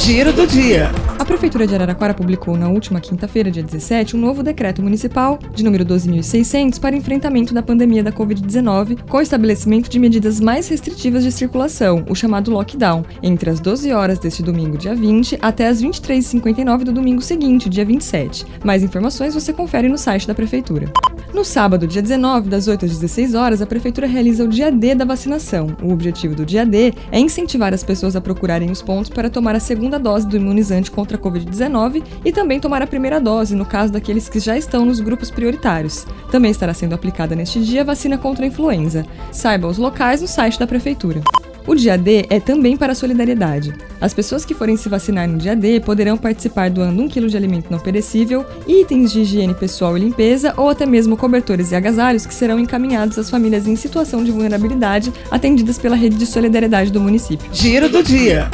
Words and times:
Giro 0.00 0.32
do 0.32 0.46
dia. 0.46 0.90
A 1.18 1.24
Prefeitura 1.26 1.66
de 1.66 1.74
Araraquara 1.74 2.14
publicou 2.14 2.56
na 2.56 2.70
última 2.70 3.02
quinta-feira, 3.02 3.50
dia 3.50 3.62
17, 3.62 4.16
um 4.16 4.20
novo 4.20 4.42
decreto 4.42 4.82
municipal 4.82 5.38
de 5.54 5.62
número 5.62 5.84
12.600 5.84 6.80
para 6.80 6.96
enfrentamento 6.96 7.52
da 7.52 7.62
pandemia 7.62 8.02
da 8.02 8.10
Covid-19, 8.10 9.06
com 9.06 9.20
estabelecimento 9.20 9.90
de 9.90 9.98
medidas 9.98 10.40
mais 10.40 10.68
restritivas 10.68 11.22
de 11.22 11.30
circulação, 11.30 12.02
o 12.08 12.14
chamado 12.14 12.50
lockdown, 12.50 13.04
entre 13.22 13.50
as 13.50 13.60
12 13.60 13.92
horas 13.92 14.18
deste 14.18 14.42
domingo, 14.42 14.78
dia 14.78 14.94
20, 14.94 15.38
até 15.42 15.68
as 15.68 15.82
23h59 15.82 16.84
do 16.84 16.92
domingo 16.92 17.20
seguinte, 17.20 17.68
dia 17.68 17.84
27. 17.84 18.46
Mais 18.64 18.82
informações 18.82 19.34
você 19.34 19.52
confere 19.52 19.86
no 19.86 19.98
site 19.98 20.26
da 20.26 20.34
Prefeitura. 20.34 20.90
No 21.32 21.44
sábado, 21.44 21.86
dia 21.86 22.02
19, 22.02 22.48
das 22.48 22.66
8 22.66 22.84
às 22.86 22.90
16 22.90 23.34
horas, 23.34 23.62
a 23.62 23.66
Prefeitura 23.66 24.06
realiza 24.06 24.44
o 24.44 24.48
dia 24.48 24.70
D 24.70 24.96
da 24.96 25.04
vacinação. 25.04 25.68
O 25.80 25.92
objetivo 25.92 26.34
do 26.34 26.44
dia 26.44 26.66
D 26.66 26.92
é 27.12 27.20
incentivar 27.20 27.72
as 27.72 27.84
pessoas 27.84 28.16
a 28.16 28.20
procurarem 28.20 28.70
os 28.70 28.82
pontos 28.82 29.08
para 29.08 29.30
tomar 29.30 29.54
a 29.54 29.60
segunda 29.60 29.96
dose 29.96 30.26
do 30.26 30.36
imunizante 30.36 30.90
contra 30.90 31.16
a 31.16 31.20
Covid-19 31.20 32.02
e 32.24 32.32
também 32.32 32.58
tomar 32.58 32.82
a 32.82 32.86
primeira 32.86 33.20
dose, 33.20 33.54
no 33.54 33.64
caso 33.64 33.92
daqueles 33.92 34.28
que 34.28 34.40
já 34.40 34.58
estão 34.58 34.84
nos 34.84 34.98
grupos 34.98 35.30
prioritários. 35.30 36.04
Também 36.32 36.50
estará 36.50 36.74
sendo 36.74 36.94
aplicada 36.94 37.36
neste 37.36 37.60
dia 37.60 37.82
a 37.82 37.84
vacina 37.84 38.18
contra 38.18 38.44
a 38.44 38.48
influenza. 38.48 39.06
Saiba 39.30 39.68
os 39.68 39.78
locais 39.78 40.20
no 40.20 40.28
site 40.28 40.58
da 40.58 40.66
Prefeitura. 40.66 41.22
O 41.66 41.74
dia 41.74 41.96
D 41.96 42.26
é 42.30 42.40
também 42.40 42.76
para 42.76 42.92
a 42.92 42.94
solidariedade. 42.94 43.74
As 44.00 44.14
pessoas 44.14 44.44
que 44.44 44.54
forem 44.54 44.76
se 44.76 44.88
vacinar 44.88 45.28
no 45.28 45.38
dia 45.38 45.54
D 45.54 45.80
poderão 45.80 46.16
participar 46.16 46.70
doando 46.70 47.02
1 47.02 47.08
kg 47.08 47.26
de 47.26 47.36
alimento 47.36 47.70
não 47.70 47.78
perecível, 47.78 48.44
itens 48.66 49.12
de 49.12 49.20
higiene 49.20 49.54
pessoal 49.54 49.96
e 49.96 50.00
limpeza 50.00 50.54
ou 50.56 50.68
até 50.68 50.86
mesmo 50.86 51.16
cobertores 51.16 51.70
e 51.70 51.76
agasalhos 51.76 52.26
que 52.26 52.34
serão 52.34 52.58
encaminhados 52.58 53.18
às 53.18 53.30
famílias 53.30 53.66
em 53.66 53.76
situação 53.76 54.24
de 54.24 54.30
vulnerabilidade 54.30 55.12
atendidas 55.30 55.78
pela 55.78 55.96
rede 55.96 56.16
de 56.16 56.26
solidariedade 56.26 56.90
do 56.90 57.00
município. 57.00 57.48
Giro 57.52 57.88
do 57.88 58.02
dia. 58.02 58.48